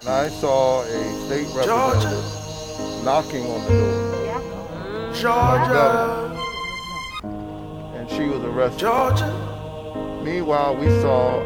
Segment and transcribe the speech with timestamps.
[0.00, 2.24] And I saw a state representative
[3.04, 4.24] knocking on the door.
[4.24, 4.40] Yeah.
[5.14, 6.36] Georgia.
[7.96, 8.80] And she was arrested.
[8.80, 10.20] Georgia.
[10.24, 11.40] Meanwhile, we saw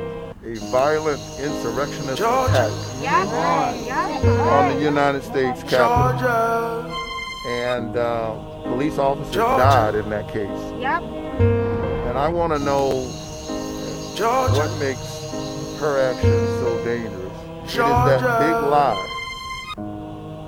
[0.44, 2.70] a violent insurrectionist attack
[3.00, 3.08] Georgia.
[3.08, 4.72] on Yeah.
[4.74, 6.20] the United States Capitol.
[6.20, 6.94] Georgia.
[7.48, 9.58] And uh, police officers Georgia.
[9.58, 10.48] died in that case.
[10.80, 11.02] Yep.
[11.02, 12.90] And I want to know
[14.14, 14.54] Georgia.
[14.54, 15.00] what makes
[15.80, 17.23] her actions so dangerous.
[17.74, 19.10] It is that big lie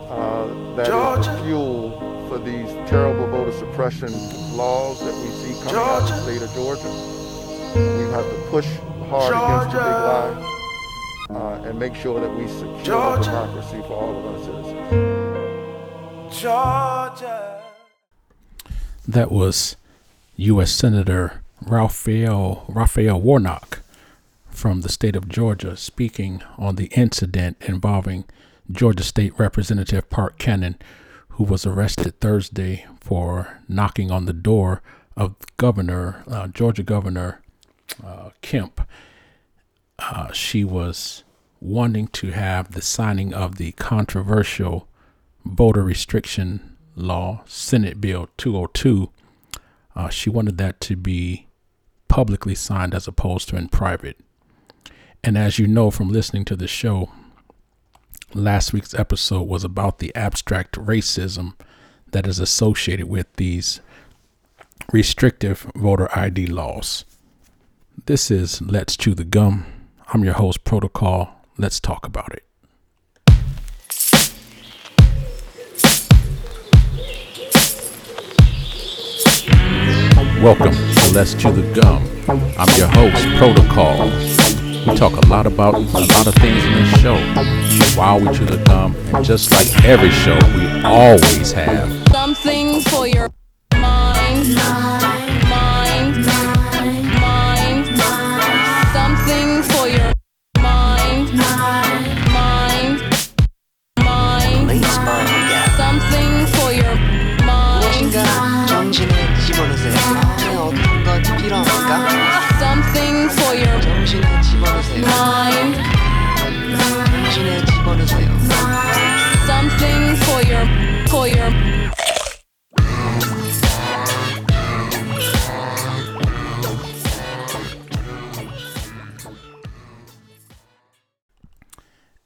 [0.08, 1.90] uh, that is the fuel
[2.28, 4.12] for these terrible voter suppression
[4.56, 6.88] laws that we see coming out of the state of Georgia.
[7.74, 8.66] We have to push
[9.08, 10.34] hard against the big lie
[11.30, 16.40] uh, and make sure that we secure democracy for all of our citizens.
[16.40, 17.62] Georgia.
[19.08, 19.76] That was
[20.36, 20.70] U.S.
[20.70, 23.82] Senator Raphael Raphael Warnock
[24.56, 28.24] from the state of Georgia speaking on the incident involving
[28.72, 30.76] Georgia State Representative Park Cannon,
[31.30, 34.82] who was arrested Thursday for knocking on the door
[35.14, 37.42] of Governor uh, Georgia Governor
[38.04, 38.80] uh, Kemp.
[39.98, 41.22] Uh, she was
[41.60, 44.88] wanting to have the signing of the controversial
[45.44, 49.10] voter restriction law, Senate Bill 202.
[49.94, 51.46] Uh, she wanted that to be
[52.08, 54.18] publicly signed as opposed to in private.
[55.22, 57.10] And as you know from listening to the show,
[58.34, 61.54] last week's episode was about the abstract racism
[62.12, 63.80] that is associated with these
[64.92, 67.04] restrictive voter ID laws.
[68.06, 69.66] This is Let's Chew the Gum.
[70.08, 71.40] I'm your host, Protocol.
[71.58, 72.44] Let's talk about it.
[80.42, 82.06] Welcome to Let's Chew the Gum.
[82.28, 84.55] I'm your host, Protocol.
[84.86, 87.16] We talk a lot about a lot of things in this show.
[87.98, 93.08] While we chew the gum, and just like every show, we always have Something for
[93.08, 93.30] your.
[93.74, 94.85] Mind.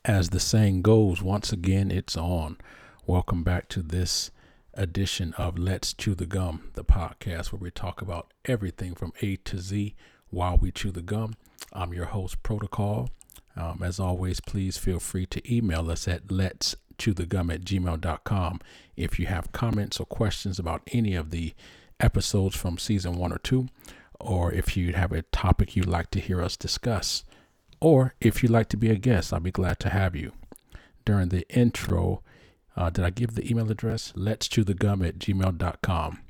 [0.05, 2.57] As the saying goes, once again it's on.
[3.05, 4.31] Welcome back to this
[4.75, 9.35] edition of Let's Chew the Gum, the podcast where we talk about everything from A
[9.37, 9.97] to Z
[10.29, 11.35] while we chew the gum.
[11.73, 13.11] I'm your host, Protocol.
[13.57, 17.63] Um, as always, please feel free to email us at let's chew the gum at
[17.63, 18.61] gmail.com
[18.97, 21.55] if you have comments or questions about any of the
[21.99, 23.69] episodes from season one or two,
[24.19, 27.25] or if you have a topic you'd like to hear us discuss
[27.81, 30.33] or if you'd like to be a guest, I'll be glad to have you.
[31.05, 32.23] During the intro,
[32.77, 34.13] uh, did I give the email address?
[34.15, 36.21] Let's chew the gum at gmail.com.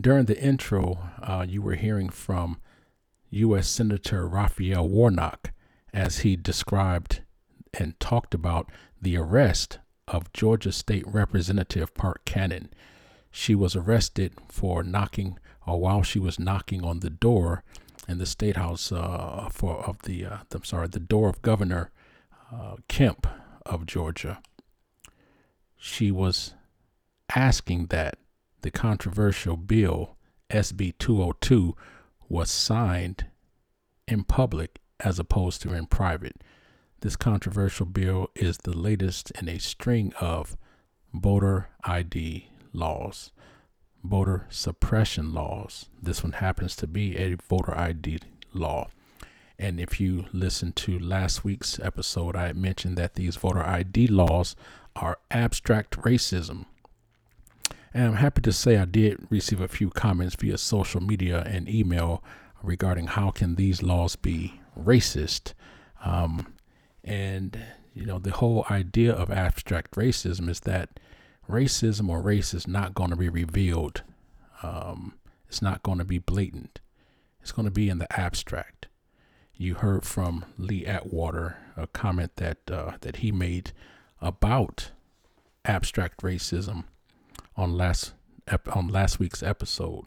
[0.00, 2.58] During the intro, uh, you were hearing from
[3.30, 3.68] U.S.
[3.68, 5.52] Senator Raphael Warnock
[5.92, 7.22] as he described
[7.74, 12.70] and talked about the arrest of Georgia State Representative Park Cannon.
[13.30, 17.62] She was arrested for knocking, or while she was knocking on the door
[18.08, 21.90] in the state house uh, for of the uh, I'm sorry the door of Governor
[22.50, 23.26] uh, Kemp
[23.66, 24.40] of Georgia.
[25.76, 26.54] She was
[27.34, 28.18] asking that
[28.62, 30.16] the controversial bill
[30.50, 31.76] SB 202
[32.28, 33.26] was signed
[34.06, 36.42] in public as opposed to in private.
[37.00, 40.56] This controversial bill is the latest in a string of
[41.14, 43.30] voter ID laws
[44.04, 45.88] voter suppression laws.
[46.02, 48.20] This one happens to be a voter ID
[48.52, 48.88] law.
[49.58, 54.54] And if you listen to last week's episode, I mentioned that these voter ID laws
[54.94, 56.66] are abstract racism.
[57.94, 61.68] And I'm happy to say I did receive a few comments via social media and
[61.68, 62.22] email
[62.62, 65.54] regarding how can these laws be racist.
[66.04, 66.54] Um,
[67.02, 67.58] and
[67.94, 71.00] you know the whole idea of abstract racism is that
[71.48, 74.02] racism or race is not going to be revealed.
[74.62, 75.14] Um,
[75.48, 76.80] it's not going to be blatant.
[77.40, 78.88] It's going to be in the abstract.
[79.54, 83.72] You heard from Lee Atwater a comment that uh, that he made
[84.20, 84.90] about
[85.64, 86.84] abstract racism
[87.58, 88.14] on last
[88.46, 90.06] ep- on last week's episode.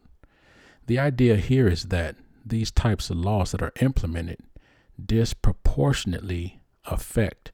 [0.87, 4.39] The idea here is that these types of laws that are implemented
[5.03, 7.51] disproportionately affect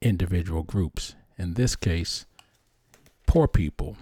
[0.00, 1.14] individual groups.
[1.36, 2.26] In this case,
[3.26, 3.96] poor people,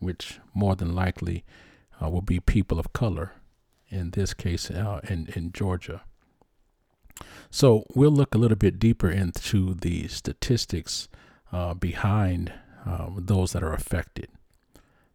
[0.00, 1.44] which more than likely
[2.02, 3.32] uh, will be people of color.
[3.88, 6.02] In this case, uh, in in Georgia.
[7.50, 11.08] So we'll look a little bit deeper into the statistics
[11.52, 12.52] uh, behind
[12.84, 14.28] um, those that are affected.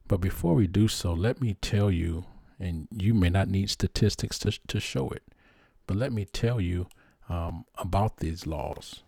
[0.07, 2.25] But before we do so, let me tell you,
[2.59, 5.23] and you may not need statistics to, to show it,
[5.85, 6.87] but let me tell you
[7.29, 9.03] um, about these laws.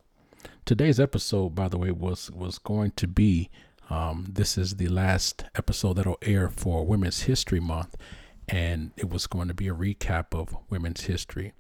[0.66, 3.50] Today's episode, by the way, was was going to be.
[3.90, 7.96] Um, this is the last episode that'll air for Women's History Month,
[8.48, 11.54] and it was going to be a recap of women's history.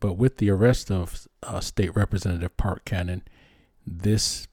[0.00, 3.22] But with the arrest of uh, State Representative Park Cannon,
[3.86, 4.48] this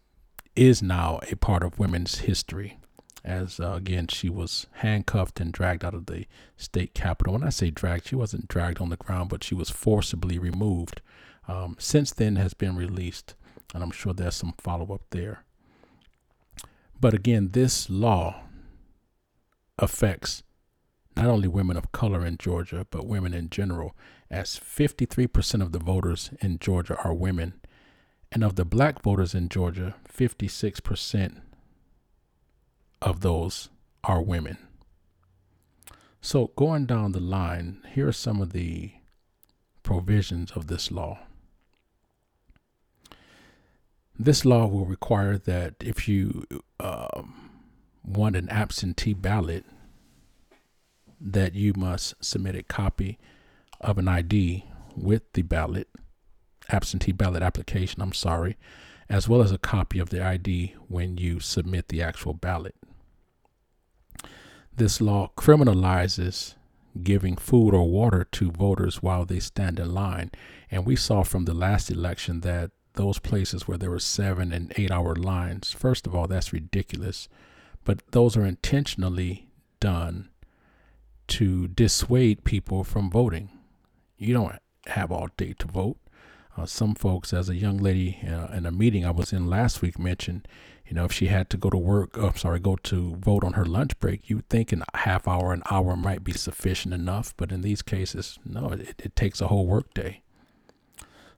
[0.56, 2.78] is now a part of women's history.
[3.24, 6.26] As uh, again, she was handcuffed and dragged out of the
[6.58, 7.34] state capitol.
[7.34, 11.02] When I say dragged, she wasn't dragged on the ground, but she was forcibly removed.
[11.48, 13.36] Um, since then, has been released,
[13.74, 15.44] and I'm sure there's some follow up there.
[17.00, 18.44] But again, this law
[19.80, 20.44] affects
[21.16, 23.96] not only women of color in Georgia, but women in general,
[24.30, 27.54] as 53% of the voters in Georgia are women.
[28.34, 31.42] And of the black voters in Georgia, 56%
[33.00, 33.70] of those
[34.04, 34.58] are women.
[36.20, 38.94] So, going down the line, here are some of the
[39.84, 41.20] provisions of this law.
[44.18, 46.46] This law will require that if you
[46.80, 47.52] um,
[48.04, 49.66] want an absentee ballot,
[51.22, 53.20] that you must submit a copy
[53.80, 54.66] of an ID
[54.96, 55.88] with the ballot,
[56.70, 58.58] absentee ballot application, I'm sorry,
[59.10, 62.76] as well as a copy of the ID when you submit the actual ballot.
[64.76, 66.56] This law criminalizes
[67.02, 70.32] giving food or water to voters while they stand in line.
[70.70, 74.72] And we saw from the last election that those places where there were seven and
[74.78, 77.28] eight hour lines, first of all, that's ridiculous.
[77.84, 79.48] But those are intentionally
[79.80, 80.30] done
[81.28, 83.50] to dissuade people from voting.
[84.18, 84.56] You don't
[84.88, 85.98] have all day to vote.
[86.56, 89.82] Uh, some folks, as a young lady uh, in a meeting I was in last
[89.82, 90.48] week, mentioned,
[90.86, 93.54] you know, if she had to go to work, oh, sorry, go to vote on
[93.54, 97.34] her lunch break, you would think a half hour, an hour might be sufficient enough.
[97.38, 100.22] But in these cases, no, it, it takes a whole work day.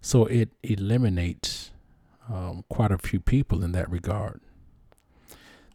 [0.02, 1.72] So it eliminates
[2.32, 4.42] um, quite a few people in that regard.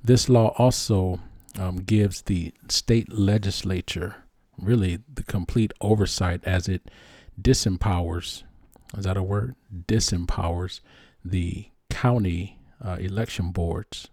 [0.03, 1.21] This law also
[1.59, 4.17] um, gives the state legislature
[4.59, 6.91] really the complete oversight as it
[7.41, 8.43] disempowers
[8.97, 9.55] is that a word
[9.87, 10.81] disempowers
[11.25, 14.09] the county uh, election boards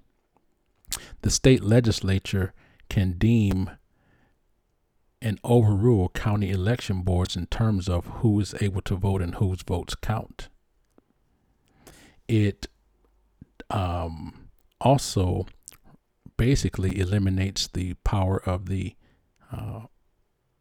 [1.21, 2.53] the state legislature
[2.89, 3.69] can deem
[5.21, 9.61] and overrule county election boards in terms of who is able to vote and whose
[9.63, 10.49] votes count
[12.27, 12.67] it
[13.69, 15.45] um, also
[16.37, 18.95] basically eliminates the power of the
[19.51, 19.81] uh,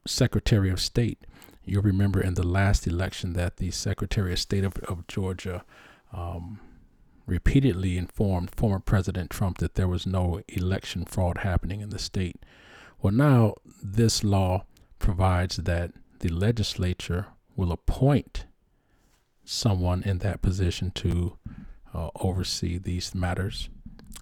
[0.07, 1.27] Secretary of State.
[1.67, 5.65] You'll remember in the last election that the Secretary of State of, of Georgia
[6.13, 6.61] um,
[7.27, 12.37] repeatedly informed former President Trump that there was no election fraud happening in the state.
[13.03, 14.65] Well, now this law
[15.01, 15.91] provides that
[16.21, 17.27] the legislature
[17.57, 18.47] will appoint
[19.45, 21.37] someone in that position to
[21.93, 23.69] uh, oversee these matters.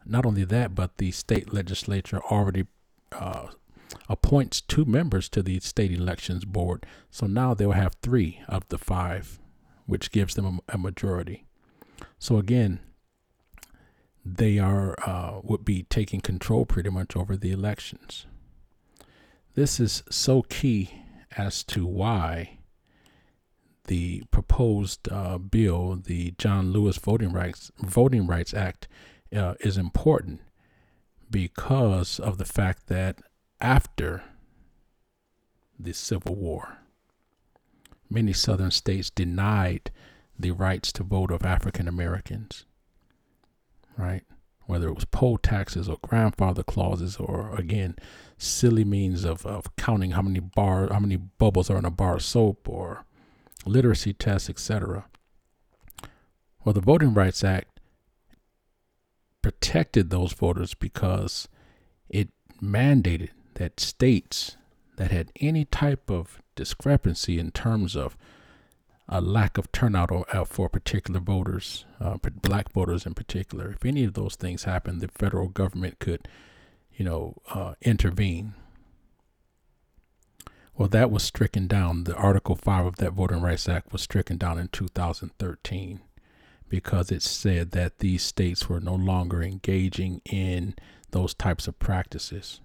[0.07, 2.67] Not only that, but the state legislature already
[3.13, 3.49] uh,
[4.09, 6.87] appoints two members to the state elections board.
[7.11, 9.39] So now they'll have three of the five,
[9.87, 11.47] which gives them a, a majority.
[12.19, 12.81] So again,
[14.25, 18.27] they are uh, would be taking control pretty much over the elections.
[19.55, 21.03] This is so key
[21.37, 22.59] as to why
[23.87, 28.89] the proposed uh, bill, the John Lewis Voting Rights Voting Rights Act,
[29.35, 30.41] uh, is important
[31.31, 33.21] because of the fact that
[33.61, 34.23] after
[35.79, 36.79] the Civil War,
[38.11, 39.91] many southern states denied
[40.39, 42.65] the rights to vote of African Americans,
[43.97, 44.25] right?
[44.67, 47.97] Whether it was poll taxes or grandfather clauses or again
[48.39, 52.17] silly means of, of counting how many bar how many bubbles are in a bar
[52.17, 53.05] of soap or
[53.67, 55.07] literacy tests, etc.
[56.65, 57.81] Well, the Voting Rights Act
[59.43, 61.47] protected those voters because
[62.09, 62.31] it
[62.63, 64.57] mandated that states
[64.97, 68.17] that had any type of discrepancy in terms of
[69.09, 74.05] a lack of turnout uh, for particular voters, uh, black voters in particular, if any
[74.05, 76.27] of those things happened, the federal government could,
[76.95, 78.55] you know, uh, intervene.
[80.77, 82.05] Well, that was stricken down.
[82.05, 86.01] The Article 5 of that Voting Rights Act was stricken down in 2013
[86.69, 90.75] because it said that these states were no longer engaging in
[91.11, 92.61] those types of practices.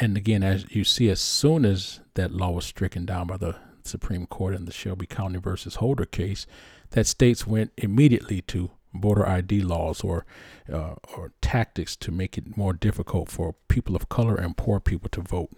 [0.00, 3.56] And again, as you see, as soon as that law was stricken down by the
[3.82, 6.46] Supreme Court in the Shelby County versus Holder case,
[6.90, 10.24] that states went immediately to voter ID laws or
[10.72, 15.10] uh, or tactics to make it more difficult for people of color and poor people
[15.10, 15.50] to vote.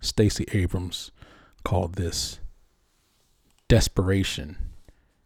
[0.00, 1.10] Stacey Abrams
[1.64, 2.38] called this
[3.68, 4.56] desperation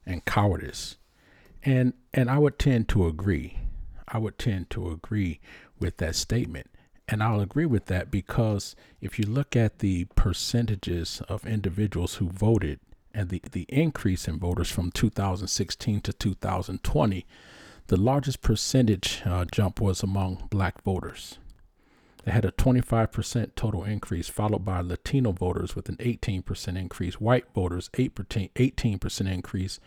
[0.06, 0.96] and cowardice.
[1.62, 3.58] And and I would tend to agree.
[4.08, 5.40] I would tend to agree
[5.84, 6.70] with that statement.
[7.06, 12.30] And I'll agree with that because if you look at the percentages of individuals who
[12.30, 12.80] voted
[13.12, 17.26] and the, the increase in voters from 2016 to 2020,
[17.88, 21.38] the largest percentage uh, jump was among black voters.
[22.24, 27.44] They had a 25% total increase, followed by Latino voters with an 18% increase, white
[27.54, 29.78] voters 8%, 18% increase,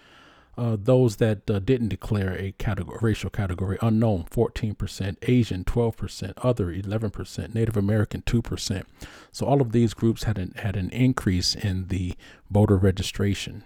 [0.57, 6.73] uh, those that uh, didn't declare a category, racial category unknown 14%, Asian 12%, other
[6.73, 8.83] 11%, Native American 2%.
[9.31, 12.15] So all of these groups had an, had an increase in the
[12.49, 13.63] voter registration.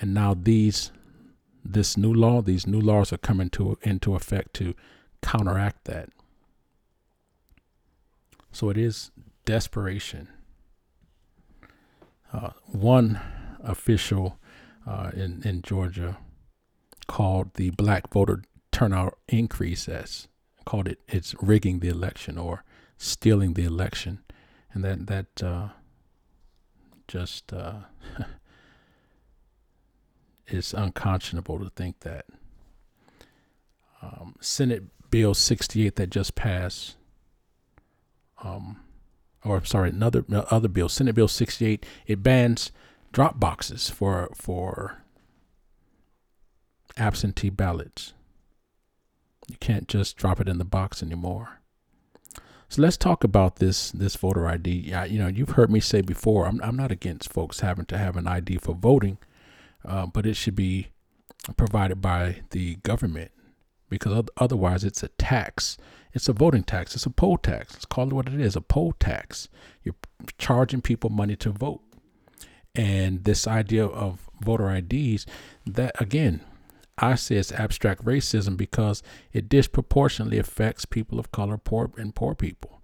[0.00, 0.92] And now these
[1.68, 4.74] this new law, these new laws are coming to into effect to
[5.20, 6.10] counteract that.
[8.52, 9.10] So it is
[9.44, 10.28] desperation.
[12.32, 13.20] Uh, one
[13.60, 14.38] official
[14.86, 16.18] uh, in in Georgia
[17.06, 20.28] called the black voter turnout increase as
[20.64, 22.64] called it it's rigging the election or
[22.98, 24.18] stealing the election,
[24.72, 25.68] and that that uh,
[27.08, 27.80] just uh,
[30.48, 32.26] is unconscionable to think that.
[34.02, 36.96] Um, Senate Bill 68 that just passed,
[38.44, 38.80] um,
[39.42, 42.70] or sorry, another other bill, Senate Bill 68, it bans
[43.16, 44.98] drop boxes for for
[46.98, 48.12] absentee ballots.
[49.48, 51.60] You can't just drop it in the box anymore.
[52.68, 54.70] So let's talk about this this voter ID.
[55.08, 58.18] you know, you've heard me say before, I'm I'm not against folks having to have
[58.18, 59.16] an ID for voting,
[59.82, 60.88] uh, but it should be
[61.56, 63.30] provided by the government
[63.88, 65.78] because otherwise it's a tax.
[66.12, 66.94] It's a voting tax.
[66.94, 67.72] It's a poll tax.
[67.72, 69.48] Let's call it what it is, a poll tax.
[69.84, 69.94] You're
[70.36, 71.80] charging people money to vote.
[72.76, 75.26] And this idea of voter IDs,
[75.64, 76.42] that again,
[76.98, 79.02] I say it's abstract racism because
[79.32, 82.80] it disproportionately affects people of color, poor and poor people.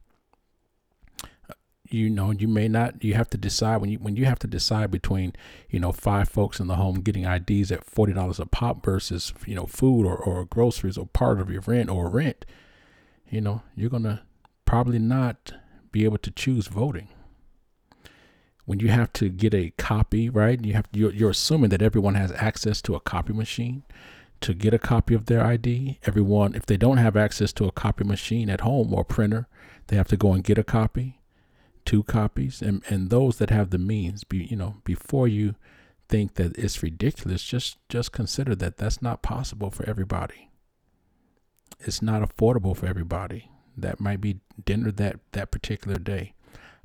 [1.88, 3.04] You know, you may not.
[3.04, 5.34] You have to decide when you when you have to decide between,
[5.68, 9.34] you know, five folks in the home getting IDs at forty dollars a pop versus
[9.46, 12.46] you know food or, or groceries or part of your rent or rent.
[13.28, 14.22] You know, you're gonna
[14.64, 15.52] probably not
[15.90, 17.08] be able to choose voting
[18.64, 20.64] when you have to get a copy, right?
[20.64, 23.82] You have you're, you're assuming that everyone has access to a copy machine
[24.40, 25.98] to get a copy of their ID.
[26.04, 29.48] Everyone, if they don't have access to a copy machine at home or printer,
[29.88, 31.20] they have to go and get a copy,
[31.84, 35.54] two copies, and and those that have the means, be you know, before you
[36.08, 40.50] think that it's ridiculous, just just consider that that's not possible for everybody.
[41.80, 43.50] It's not affordable for everybody.
[43.76, 46.34] That might be dinner that that particular day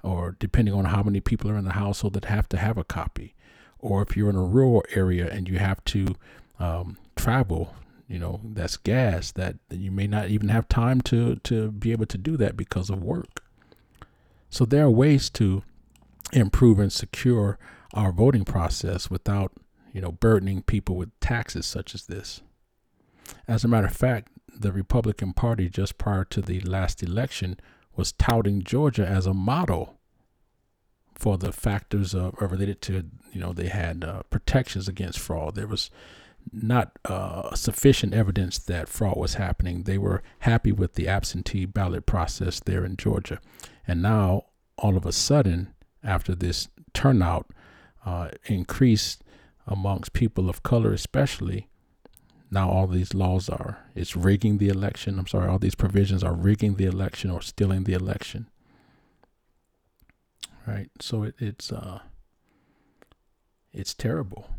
[0.04, 2.84] or depending on how many people are in the household that have to have a
[2.84, 3.36] copy,
[3.80, 6.16] or if you're in a rural area and you have to
[6.60, 7.76] um, travel,
[8.08, 12.06] you know, that's gas that, you may not even have time to to be able
[12.06, 13.44] to do that because of work.
[14.50, 15.64] So there are ways to
[16.32, 17.58] improve and secure
[17.94, 19.52] our voting process without,
[19.94, 22.42] you know, burdening people with taxes such as this.
[23.48, 27.60] As a matter of fact, the Republican Party just prior to the last election
[27.98, 29.98] was touting Georgia as a model
[31.16, 35.56] for the factors of, related to, you know, they had uh, protections against fraud.
[35.56, 35.90] There was
[36.54, 39.84] not uh, sufficient evidence that fraud was happening.
[39.84, 43.40] They were happy with the absentee ballot process there in Georgia.
[43.88, 44.46] And now,
[44.78, 45.74] all of a sudden,
[46.04, 47.48] after this turnout
[48.06, 49.24] uh, increased
[49.66, 51.68] amongst people of color, especially,
[52.50, 53.80] now all these laws are.
[53.96, 55.20] It's rigging the election.
[55.20, 58.50] I'm sorry all these provisions are rigging the election or stealing the election.
[60.66, 60.90] Right?
[61.00, 62.00] So it, it's uh
[63.74, 64.50] it's terrible.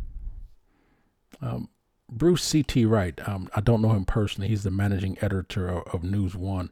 [1.41, 1.69] Um,
[2.11, 4.49] bruce ct wright um, i don't know him personally.
[4.49, 6.71] He's the managing editor of, of news one.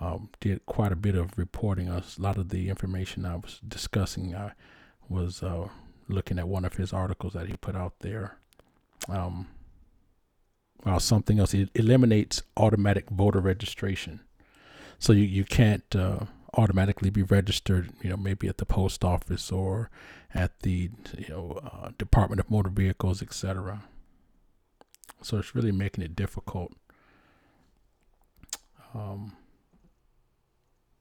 [0.00, 1.88] Um, did quite a bit of reporting.
[1.88, 4.52] A lot of the information i was discussing i
[5.08, 5.68] was uh,
[6.08, 8.38] looking at one of his articles that he put out there.
[9.08, 9.48] Um,
[10.84, 11.54] uh, something else.
[11.54, 14.20] It eliminates automatic voter registration.
[14.98, 16.20] So you, you can't uh,
[16.54, 19.90] automatically be registered, you know, maybe at the post office or
[20.34, 23.84] at the you know uh, Department of Motor Vehicles, etc.
[25.22, 26.72] So it's really making it difficult.
[28.94, 29.36] Um,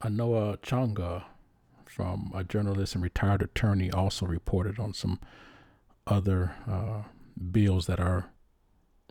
[0.02, 1.24] Anoa Changa,
[1.86, 5.20] from a journalist and retired attorney, also reported on some
[6.06, 7.04] other uh,
[7.52, 8.30] bills that are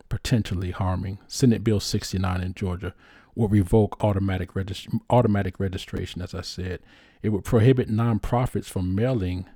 [0.09, 1.19] potentially harming.
[1.27, 2.95] Senate Bill 69 in Georgia
[3.35, 6.23] would revoke automatic regist- automatic registration.
[6.23, 6.81] As I said,
[7.23, 9.47] it would prohibit nonprofits from mailing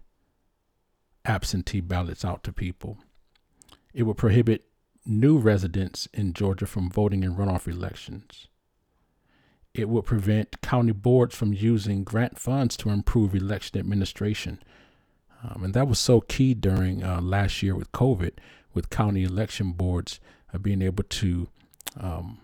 [1.25, 2.99] absentee ballots out to people.
[3.93, 4.67] It would prohibit
[5.05, 8.49] new residents in Georgia from voting in runoff elections.
[9.73, 14.61] It would prevent county boards from using grant funds to improve election administration.
[15.43, 18.33] Um, and that was so key during uh, last year with COVID,
[18.75, 20.21] with county election boards
[20.53, 21.49] uh, being able to
[21.99, 22.39] um,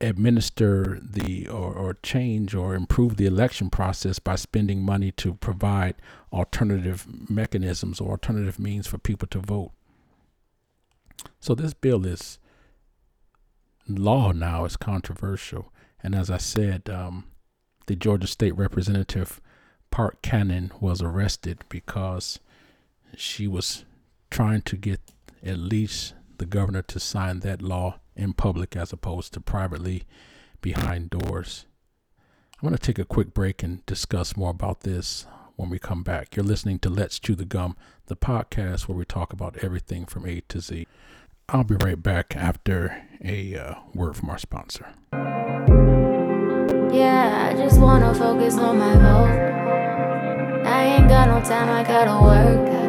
[0.00, 5.94] administer the or, or change or improve the election process by spending money to provide
[6.32, 9.72] alternative mechanisms or alternative means for people to vote.
[11.38, 12.38] So this bill is
[13.86, 14.64] law now.
[14.64, 15.70] It's controversial,
[16.02, 17.24] and as I said, um,
[17.86, 19.40] the Georgia State Representative
[19.90, 22.38] Park Cannon was arrested because
[23.16, 23.84] she was
[24.30, 25.00] trying to get
[25.44, 30.04] at least the governor to sign that law in public as opposed to privately
[30.60, 31.66] behind doors.
[32.60, 36.02] I'm going to take a quick break and discuss more about this when we come
[36.02, 36.36] back.
[36.36, 40.26] You're listening to Let's Chew the Gum, the podcast where we talk about everything from
[40.26, 40.86] A to Z.
[41.48, 44.86] I'll be right back after a uh, word from our sponsor.
[46.92, 50.66] Yeah, I just wanna focus on my vote.
[50.66, 52.79] I ain't got no time, I gotta work.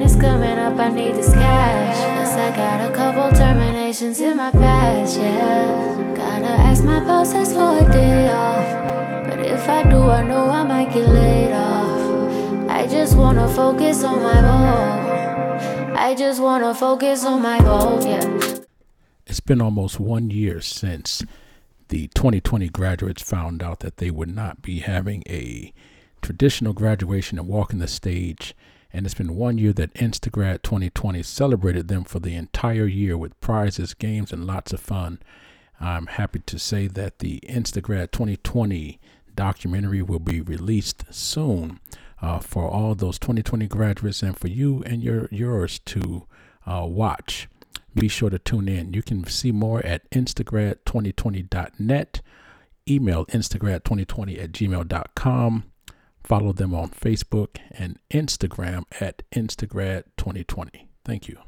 [0.00, 1.96] Rent is coming up, I need this cash.
[2.16, 6.14] Plus, I got a couple terminations in my past, yeah.
[6.16, 9.28] Gotta ask my bosses for a day off.
[9.28, 12.70] But if I do, I know I might get laid off.
[12.70, 15.96] I just wanna focus on my vote.
[15.98, 18.58] I just wanna focus on my vote, yeah.
[19.26, 21.22] It's been almost one year since
[21.88, 25.74] the 2020 graduates found out that they would not be having a
[26.22, 28.54] traditional graduation and walking the stage.
[28.92, 33.40] And it's been one year that Instagrad 2020 celebrated them for the entire year with
[33.40, 35.20] prizes, games, and lots of fun.
[35.80, 38.98] I'm happy to say that the Instagrad 2020
[39.34, 41.80] documentary will be released soon
[42.20, 46.26] uh, for all those 2020 graduates and for you and your yours to
[46.66, 47.48] uh, watch
[47.94, 48.94] be sure to tune in.
[48.94, 52.20] You can see more at instagrad2020.net.
[52.88, 55.64] Email instagrad2020 at gmail.com.
[56.22, 60.86] Follow them on Facebook and Instagram at instagrad2020.
[61.04, 61.38] Thank you.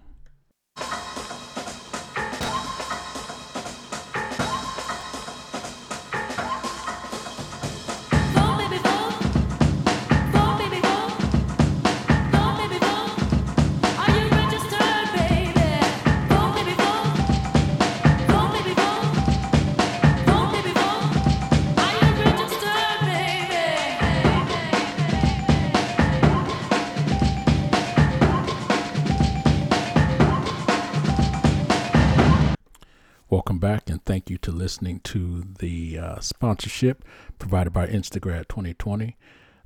[33.33, 37.03] Welcome back, and thank you to listening to the uh, sponsorship
[37.39, 39.17] provided by Instagrad 2020.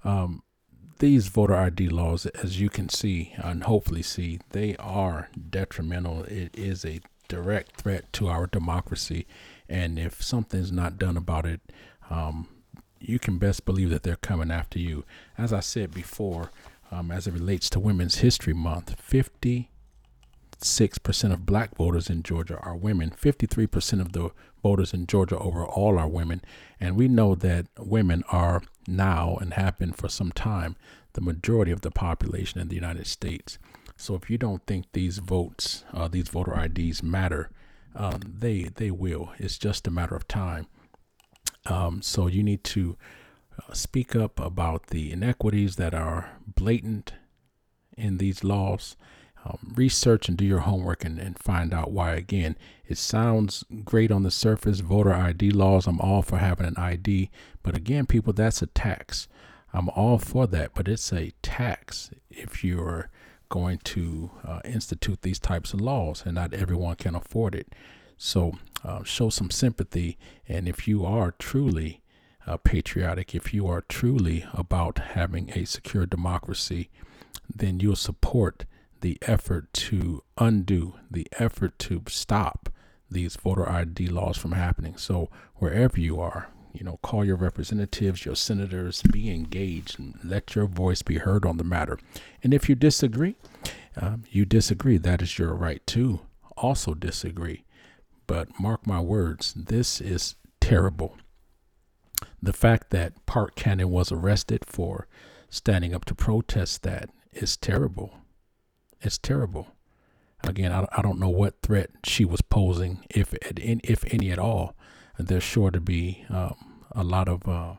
[0.04, 0.44] Um,
[1.00, 6.22] these voter ID laws, as you can see and hopefully see, they are detrimental.
[6.22, 9.26] It is a direct threat to our democracy,
[9.68, 11.60] and if something's not done about it,
[12.08, 12.46] um,
[13.00, 15.04] you can best believe that they're coming after you.
[15.36, 16.52] As I said before,
[16.92, 19.70] um, as it relates to Women's History Month, 50
[20.58, 23.10] six percent of black voters in Georgia are women.
[23.10, 24.30] Fifty-three percent of the
[24.62, 26.42] voters in Georgia overall are women,
[26.80, 30.76] and we know that women are now and have been for some time
[31.12, 33.58] the majority of the population in the United States.
[33.96, 37.50] So if you don't think these votes, uh, these voter IDs matter,
[37.94, 39.32] um, they they will.
[39.38, 40.66] It's just a matter of time.
[41.64, 42.96] Um, so you need to
[43.58, 47.14] uh, speak up about the inequities that are blatant
[47.96, 48.96] in these laws.
[49.46, 52.14] Um, research and do your homework and, and find out why.
[52.14, 52.56] Again,
[52.86, 54.80] it sounds great on the surface.
[54.80, 57.30] Voter ID laws, I'm all for having an ID.
[57.62, 59.28] But again, people, that's a tax.
[59.72, 63.08] I'm all for that, but it's a tax if you're
[63.48, 67.72] going to uh, institute these types of laws, and not everyone can afford it.
[68.16, 72.02] So uh, show some sympathy, and if you are truly
[72.46, 76.90] uh, patriotic, if you are truly about having a secure democracy,
[77.54, 78.64] then you'll support
[79.00, 82.68] the effort to undo, the effort to stop
[83.10, 84.96] these voter ID laws from happening.
[84.96, 90.54] So wherever you are, you know, call your representatives, your senators, be engaged, and let
[90.54, 91.98] your voice be heard on the matter.
[92.42, 93.36] And if you disagree,
[93.96, 94.98] um, you disagree.
[94.98, 96.20] That is your right to
[96.56, 97.64] also disagree.
[98.26, 101.16] But mark my words, this is terrible.
[102.42, 105.06] The fact that Park Cannon was arrested for
[105.48, 108.18] standing up to protest that is terrible.
[109.06, 109.68] It's terrible.
[110.42, 114.74] Again, I, I don't know what threat she was posing, if if any at all.
[115.16, 117.74] There's sure to be um, a lot of uh,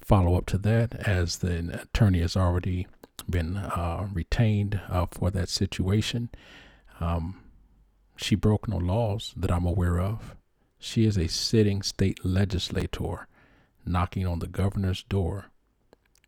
[0.00, 2.86] follow up to that, as the attorney has already
[3.28, 6.30] been uh, retained uh, for that situation.
[7.00, 7.42] Um,
[8.16, 10.36] she broke no laws that I'm aware of.
[10.78, 13.26] She is a sitting state legislator
[13.84, 15.46] knocking on the governor's door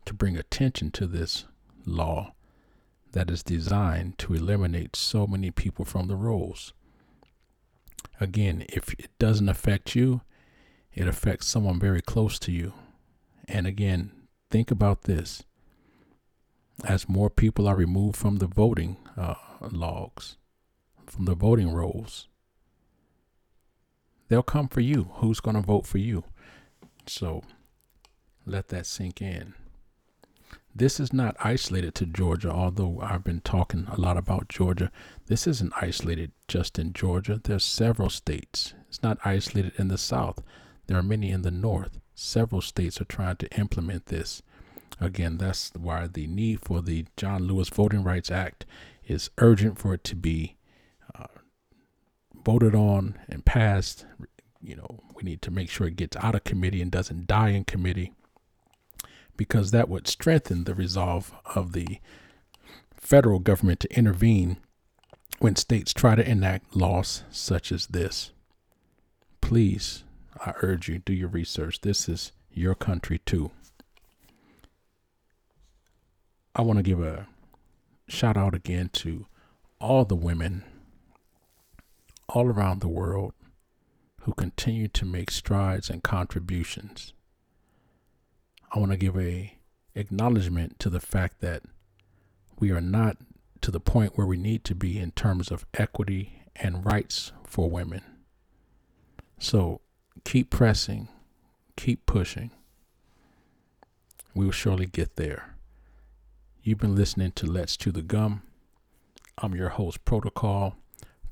[0.05, 1.45] to bring attention to this
[1.87, 2.35] law
[3.13, 6.73] that is designed to eliminate so many people from the rolls.
[8.21, 10.23] Again, if it doesn't affect you,
[10.95, 12.73] it affects someone very close to you.
[13.49, 14.13] And again,
[14.51, 15.43] think about this.
[16.85, 20.37] As more people are removed from the voting uh, logs,
[21.07, 22.29] from the voting rolls,
[24.29, 25.11] they'll come for you.
[25.15, 26.25] Who's going to vote for you?
[27.07, 27.43] So
[28.47, 29.55] let that sink in.
[30.75, 34.91] This is not isolated to Georgia, although I've been talking a lot about Georgia.
[35.27, 37.39] This isn't isolated just in Georgia.
[37.43, 38.73] There's several states.
[38.89, 40.43] It's not isolated in the South.
[40.87, 42.01] There are many in the North.
[42.15, 44.43] Several states are trying to implement this.
[44.99, 48.65] Again, that's why the need for the John Lewis Voting Rights Act
[49.07, 50.57] is urgent for it to be
[51.15, 51.27] uh,
[52.45, 54.07] voted on and passed.
[54.63, 57.51] You know, we need to make sure it gets out of committee and doesn't die
[57.51, 58.13] in committee
[59.37, 61.99] because that would strengthen the resolve of the
[62.97, 64.59] federal government to intervene
[65.39, 68.31] when states try to enact laws such as this.
[69.41, 70.05] Please,
[70.45, 71.81] I urge you, do your research.
[71.81, 73.51] This is your country too.
[76.55, 77.27] I want to give a
[78.09, 79.27] shout out again to
[79.81, 80.65] all the women
[82.29, 83.33] all around the world
[84.23, 87.15] who continue to make strides and contributions
[88.73, 89.59] I want to give a
[89.95, 91.63] acknowledgement to the fact that
[92.59, 93.19] we are not
[93.61, 97.69] to the point where we need to be in terms of equity and rights for
[97.69, 98.03] women.
[99.39, 99.83] So
[100.25, 101.09] keep pressing,
[101.77, 102.51] keep pushing.
[104.35, 105.55] We will surely get there.
[106.63, 108.43] You've been listening to Let's Chew the Gum.
[109.37, 110.77] I'm your host, Protocol.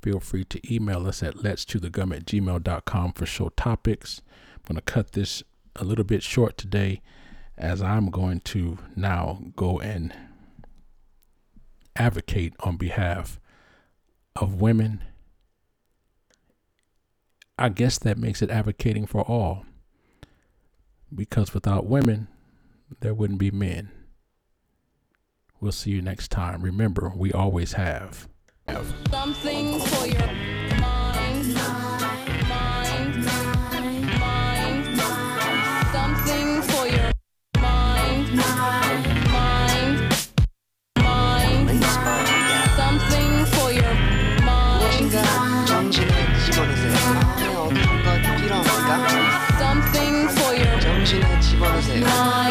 [0.02, 4.22] Feel free to email us at let's chew the gum at gmail.com for show topics.
[4.54, 5.42] I'm going to cut this
[5.76, 7.02] a little bit short today
[7.60, 10.14] as I'm going to now go and
[11.94, 13.38] advocate on behalf
[14.34, 15.04] of women.
[17.58, 19.66] I guess that makes it advocating for all.
[21.14, 22.28] Because without women,
[23.00, 23.90] there wouldn't be men.
[25.60, 26.62] We'll see you next time.
[26.62, 28.26] Remember, we always have.
[29.10, 30.49] Something for your.
[51.80, 52.49] was it?